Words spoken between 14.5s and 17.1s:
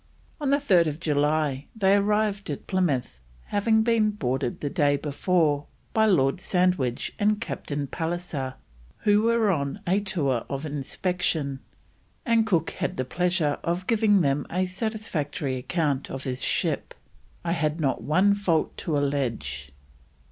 satisfactory account of his ship: